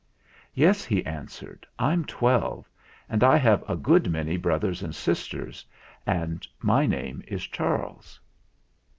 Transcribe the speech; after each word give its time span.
"Yes," 0.55 0.83
he 0.83 1.05
answered, 1.05 1.67
"I'm 1.77 2.05
twelve, 2.05 2.67
and 3.07 3.23
I 3.23 3.37
have 3.37 3.63
a 3.69 3.75
good 3.75 4.09
many 4.09 4.35
brothers 4.35 4.81
and 4.81 4.95
sisters, 4.95 5.63
and 6.07 6.47
my 6.59 6.87
name 6.87 7.21
is 7.27 7.43
Charles." 7.45 8.19